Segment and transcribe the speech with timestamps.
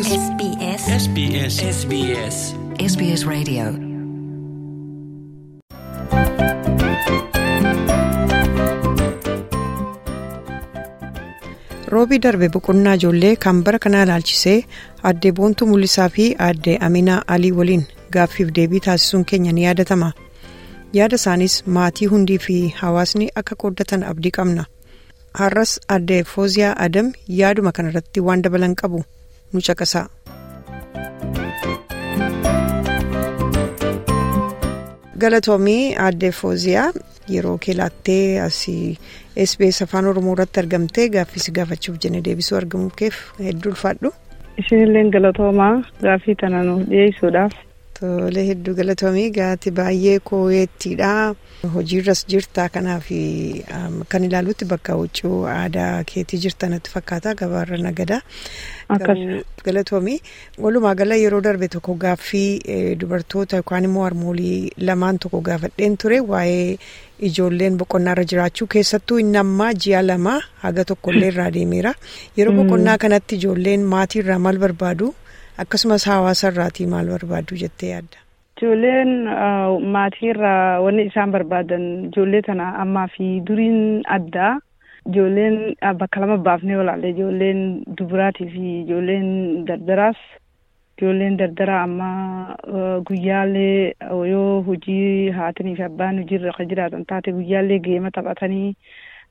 [0.00, 2.36] SBS SBS SBS SBS
[2.92, 3.64] SBS Radio.
[11.88, 14.56] Roobii darbe boqonnaa ijoollee kan bara kanaa ilaalchisee
[15.04, 20.12] aadde boontuu mul'isaa fi aadde aminaa alii waliin gaaffiif deebii taasisuun keenya ni yaadatama
[20.92, 24.64] yaada isaanis maatii hundii fi hawaasni akka qooddatan abdii qabna.
[25.34, 27.12] Har'as aadde fooziyaa adam
[27.44, 29.04] yaaduma kanarratti waan dabalan qabu
[29.52, 30.02] nu caqasa.
[35.22, 36.90] galatoomii aadde fooziyaa
[37.34, 38.98] yeroo keelaattee asii
[39.50, 43.18] SBS afaan oromoo irratti argamtee gaaffii gaafachuuf jenne deebisuu argamuuf
[43.48, 44.12] hedduu ulfaadhu.
[44.62, 45.74] Isinillee galatoomaa
[46.06, 47.52] gaaffii tana nuuf dhiyeessuudhaaf.
[48.00, 51.08] Tole hedduu galatoomii gaati baay'ee kooyeettiidha.
[51.74, 53.10] Hojiirras jirta kanaaf
[54.08, 58.22] kan ilaalutti bakka huccuu aadaa keetii jirtanatti fakkaata gabaarra nagada.
[59.66, 60.16] Galatoomii
[60.66, 66.78] walumaa gala yeroo darbe tokko gaaffii dubartoota yookaan immoo harmoolii lamaan tokko gaafadheen ture waa'ee
[67.28, 71.94] ijoolleen boqonnaarra jiraachuu keessattuu inni ammaa ji'a lama haga tokkollee irraa deemeera.
[72.36, 75.14] Yeroo boqonnaa kanatti ijoolleen maatiirraa maal barbaadu?
[75.62, 78.18] Akkasumas hawaasa irraatii maal barbaadu jettee yaadda.
[78.60, 79.12] Ijoolleen
[79.94, 83.78] maatiirraa wanni isaan barbaadan ijoollee tana ammaa fi duriin
[84.16, 84.52] addaa
[85.08, 85.56] ijoolleen
[86.02, 87.60] bakka lama baafnee olaalle ijoolleen
[87.98, 89.28] dubaraatii fi ijoolleen
[89.66, 90.20] dardaraas
[90.98, 92.56] ijoolleen dardaraa ammaa
[93.08, 93.92] guyyaalee
[94.32, 98.74] yoo hojii haatanii fi abbaan hojiirra kan jiraatan taate guyyaalee geema taphatanii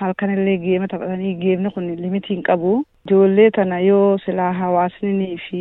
[0.00, 2.82] halkanillee geema taphatanii geemni kun limitii hin qabu.
[3.06, 5.60] Ijoollee tana yoo silaa hawaasni fi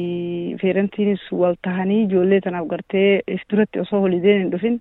[0.61, 4.75] feerantiinis wal tahanii ijoollee tanaaf gartee duratti osoo holideen hin dhufin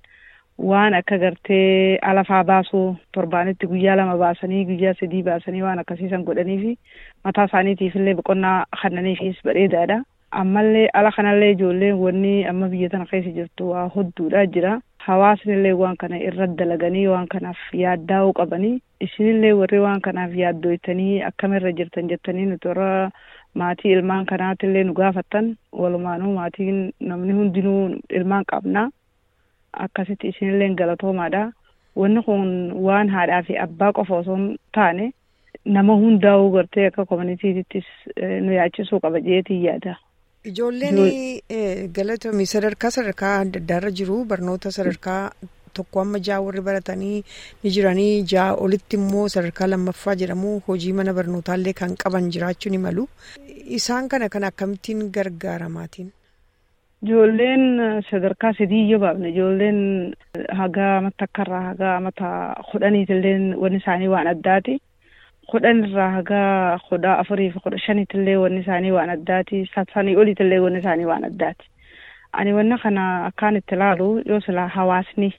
[0.71, 6.59] waan akka gartee alafaa baasuu torbaanitti guyyaa lama baasanii guyyaa sadii baasanii waan akkasiisan godhanii
[6.65, 6.77] fi
[7.25, 10.03] mataa isaaniitiifillee boqonnaa kannaniifis bareedaadha.
[10.31, 14.81] Ammallee ala kanallee ijoolleen wanni amma biyya tana keessa jirtu waa hodduudha jira.
[15.11, 18.75] Hawaasnillee waan kana irra dalaganii waan kanaaf yaaddaa'uu qabanii
[19.07, 23.11] isinillee warri waan kanaaf yaaddooytanii akkamirra jirtan jettanii nuti warra
[23.63, 25.49] maatii ilmaan kanaatillee nu gaafattan
[25.83, 26.79] walumaanuu maatiin
[27.13, 27.81] namni hundinuu
[28.21, 28.85] ilmaan qabna
[29.87, 31.43] akkasitti isinillee galatoomaadha
[32.03, 32.47] wanni kun
[32.87, 34.39] waan haadhaa fi abbaa qofa osoo
[34.79, 35.11] taane
[35.65, 37.89] nama hundaa'uu gartee akka koominiitiittis
[38.47, 39.97] nu yaachisuu qaba jeetii yaada.
[40.49, 40.97] Ijoolleen
[41.97, 45.31] galatoomii sadarkaa sadarkaa adda addaarra jiru barnoota sadarkaa
[45.79, 47.19] tokko amma ja'a warri baratanii
[47.65, 52.79] ni jiranii ja'a olitti immoo sadarkaa lammaffaa jedhamu hojii mana barnootaallee kan qaban jiraachuu ni
[52.87, 53.05] malu.
[53.81, 56.09] Isaan kana kan akkamittiin gargaaramaatiin?
[57.05, 60.15] Ijoolleen sadarkaa sadii yoo baafne ijoolleen
[60.63, 62.31] haga amata akkarraa haga amata
[62.73, 64.81] kudhaniitillee wanni isaanii waan addaati.
[65.51, 66.41] Kudhan irraa haga
[66.89, 69.61] kudha afurii fi kudha shaniitillee wanni isaanii waan addaati
[69.95, 71.67] sanii oliitillee wanni isaanii waan addaati
[72.33, 75.33] ani wanna kana akkaan itti ilaalu yoo silaa hawaasni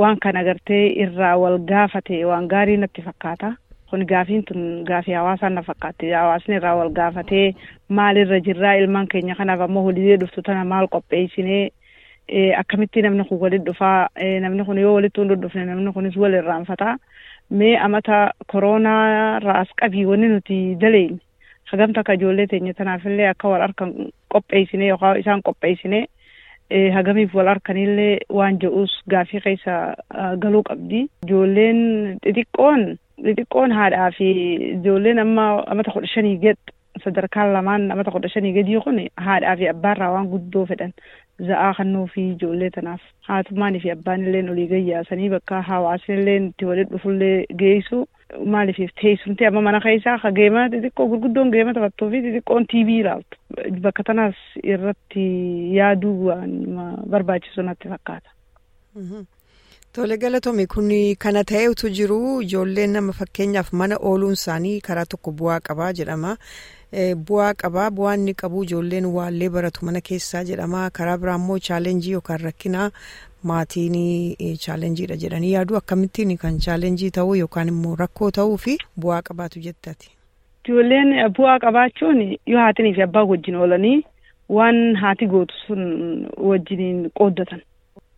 [0.00, 3.52] waan kana gartee irraa wal gaafate waan gaarii natti fakkaata
[3.90, 7.54] kun gaafiin tun gaafii hawaasaan na fakkaatti hawaasni irraa wal gaafatee
[7.88, 11.64] maalirra jirraa ilmaan keenya kanaaf ammoo holidee dhuftu tana maal qopheessinee
[12.60, 14.08] akkamitti namni kun walit dhufaa
[14.40, 16.96] namni kun yoo walitti hin dhufne namni kunis wal irraanfataa
[17.50, 21.18] mee amata koronaa raas qabii wanni nuti daleen
[21.70, 23.92] hagamta akka ijoollee teenya tanaafillee akka wal harkan
[24.32, 26.06] qopheessine yookaan isaan qopheessine
[26.94, 29.74] hagamiif wal harkanillee waan jedhuus gaafii keessa
[30.42, 31.06] galuu qabdi.
[31.26, 32.82] Ijoolleen xixiqqoon
[33.24, 34.30] xixiqqoon haadhaa fi
[34.72, 36.58] ijoolleen amma amata kudha shanii gad
[37.04, 40.92] sadarkaan lamaan amata kudha shanii gadii kun haadhaa fi abbaarraa waan guddoo fedhan
[41.48, 46.64] za'aa kannuu fi ijoollee tanaaf haatummaanii fi abbaan illee olii gayyaasanii bakka hawaasni illee itti
[46.70, 47.98] walitti dhufullee geessu
[48.54, 53.38] maaliif teessumti amma mana keessaa ka geema xixiqqoo gurguddoon geema taphattuu fi xixiqqoon tiivii ilaaltu
[53.88, 54.34] bakka tanaas
[54.74, 55.26] irratti
[55.76, 56.52] yaaduu waan
[57.10, 58.30] barbaachisu natti fakkaata.
[59.92, 65.60] Tole galatoome kun kana ta'etu jiru ijoolleen nama fakkeenyaaf mana ooluun isaanii karaa tokko bu'aa
[65.68, 66.36] qabaa jedhama.
[67.28, 72.12] Bu'aa qabaa bu'aan inni qabu ijoolleen waallee baratu mana keessaa jedhama karaa biraa immoo chaalenjii
[72.12, 72.90] yookaan rakkinaa
[73.42, 73.96] maatiin
[74.64, 80.10] chaalenjiidha jedhanii yaadu akkamittiin kan chaalenjii ta'uu yookaan immoo rakkoo ta'uu fi bu'aa qabaatu jettati.
[80.68, 84.04] Ijoolleen bu'aa qabaachuun yoo haatinii fi abbaa wajjin oolanii
[84.48, 85.82] waan haati gootu sun
[86.38, 87.62] wajjiniin qooddatan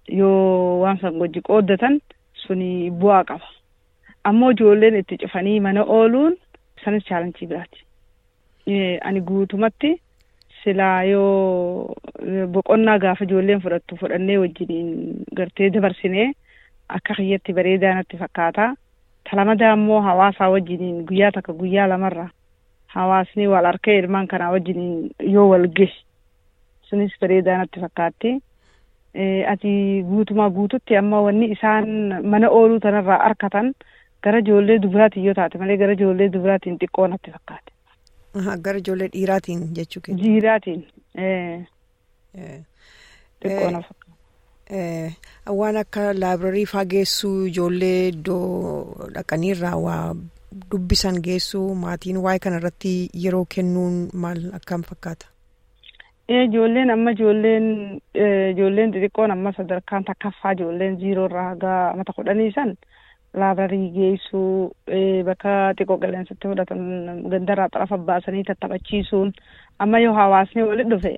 [0.08, 2.00] yoo waan san wajji qooddatan
[2.46, 3.48] suni bu'aa qaba.
[4.24, 6.36] Ammoo ijoolleen itti cufanii mana ooluun
[6.84, 7.84] sanis chaalenjii biraati.
[9.04, 9.90] Ani guutumatti
[10.62, 11.94] silaa yoo
[12.52, 14.90] boqonnaa gaafa ijoolleen fudhattu fudhannee wajjiniin
[15.36, 16.32] gartee dabarsinee
[16.88, 18.74] akka kiyyatti bareedaa natti fakkaata.
[19.30, 22.28] Talamadaa immoo hawaasaa wajjiniin guyyaa takka guyyaa lamarra
[22.86, 25.92] hawaasni wal harkee ilmaan kanaa wajjin yoo wal gahe
[26.82, 28.34] sunis bareedaa natti fakkaatti.
[29.52, 31.88] Ati guutumaa guututti amma wanni isaan
[32.24, 33.72] mana ooluu tanarraa harkatan
[34.22, 37.72] gara ijoollee dubaraatiin yoo taate malee gara ijoollee dubaraatiin xiqqoo natti fakkaate.
[38.62, 40.22] Gara ijoollee dhiiraatiin jechuu keessa.
[40.24, 40.86] Dhiiraatiin.
[43.42, 45.16] Xiqqoo na fakkaate.
[45.60, 50.14] Waan akka laabrarii faa geessuu ijoollee iddoo dhaqaniirraa waa
[50.70, 52.92] dubbisan geessuu maatiin waa'ee kanarratti
[53.24, 55.26] yeroo kennuun maal akkam fakkaata?
[56.28, 57.66] Ijoolleen amma ijoolleen
[58.52, 62.74] ijoolleen xixiqqoon amma sadarkaan takkaffaa ijoolleen ziiroo irraa haga mata kudhanii san
[63.34, 64.70] laabrarii geessuu
[65.30, 69.32] bakka xiqqoo qilleensatti fudhatan gandarraa xarafa baasanii tattaphachiisuun
[69.78, 71.12] amma yoo hawaasni walitti dhufe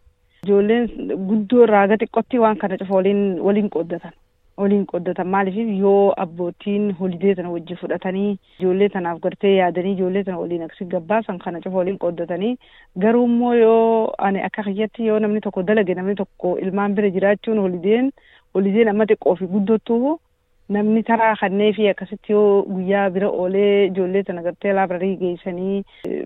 [0.45, 0.89] ijoolleen
[1.29, 4.13] guddoo irraa haga xiqqootti waan kana cufa waliin waliin qooddatan.
[4.61, 10.39] waliin qooddatan maaliif yoo abbootiin holidee tana wajji fudhatanii ijoollee tanaaf gartee yaadanii ijoollee tana
[10.43, 12.57] waliin aksi gabbaasan kana cufa waliin qooddatanii
[13.05, 17.59] garuu immoo yoo ani akka kiyyatti yoo namni tokko dalage namni tokko ilmaan bira jiraachuun
[17.65, 18.11] holideen
[18.55, 20.19] holideen amma xiqqoo fi guddottuu
[20.75, 25.83] namni taraa kannee fi akkasitti yoo guyyaa bira oolee ijoollee tana gartee laabrarii geessanii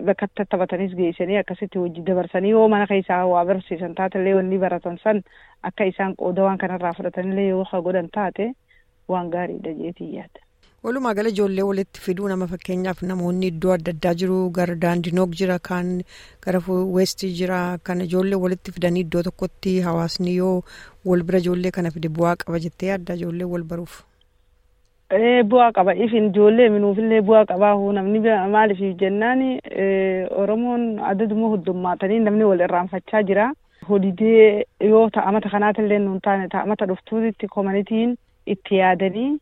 [0.09, 5.23] bakka taphatanis geessanii akkasitti hojii dabarsanii yoo mana keessaa waa barsiisan taatellee wanni baratan san
[5.71, 8.51] akka isaan qooda waan kanarraa fudhatanillee yoo godhan taate
[9.07, 10.39] waan gaariidha jeetii yaada.
[10.83, 15.59] Walumaa gala ijoollee walitti fiduu nama fakkeenyaaf namoonni iddoo adda addaa jiru gara daandinoog jira
[15.69, 15.93] kan
[16.45, 20.57] gara weestii jira kan ijoollee walitti fidanii iddoo tokkotti hawaasni yoo
[21.05, 24.03] wal bira ijoollee kana fide bu'aa qaba jettee yaadda ijoollee wal baruuf.
[25.11, 25.93] Bu'aa qaba.
[25.93, 28.19] Ifin ijoollee minuufillee bu'aa qabaa namni
[28.51, 29.59] maaliif jennaan
[30.35, 33.51] oromoon adaduma huddummaatanii namni wal irraanfachaa jira.
[33.89, 38.15] Holidee yoo ta'amata kanaatillee nuun taane ta'amata dhuftuutitti komanitiin
[38.47, 39.37] itti yaadanii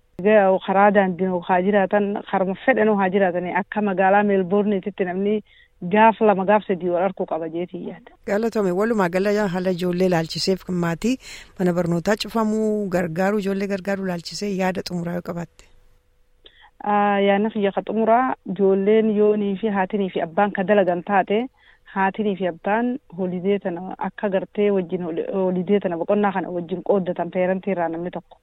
[0.66, 5.42] karaa daandii haa jiraatan karma fedhan haa jiraatanii akka magaalaa meelboorniititti namni
[5.92, 8.12] gaaf lama gaaf sadii wal arguu qaba jeetii yaada.
[8.28, 11.18] Galatoomi walumaa gala haala ijoollee laalchiseef maatii
[11.60, 15.66] mana barnootaa cufamuu gargaaruu ijoollee gargaaruu laalchisee yaada xumuraa yoo qabaatte.
[17.28, 21.48] Yaadni kiyya ka xumuraa ijoolleen yoonii fi haatinii fi abbaan ka dalagan taate
[21.96, 25.04] haatinii fi abbaan holidee tana akka gartee wajjin
[25.34, 28.38] holidee tana boqonnaa kana wajjin qooddatan peerantii irraa namni tokko.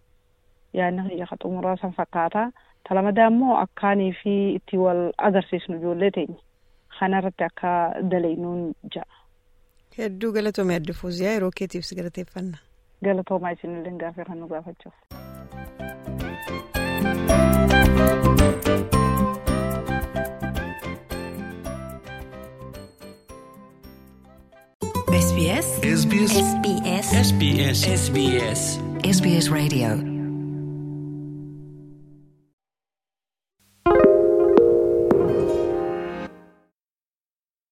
[0.75, 2.51] Yaadni kiyya ka xumuraa san fakkaata.
[2.89, 6.39] Talamadaa immoo akkaanii fi itti wal agarsiisnu ijoollee teenya.
[7.01, 7.71] Kanarratti akka
[8.13, 9.21] dalaynuun ja'a.
[9.99, 12.59] Hedduu galatoomii adda fuuziyaa yeroo keetiif si galateeffanna.
[13.05, 14.95] Galatoomaa isinillee gaafii kan nu gaafachuuf.
[25.25, 25.69] SBS
[26.01, 28.63] SBS SBS SBS SBS
[29.17, 30.10] SBS Radio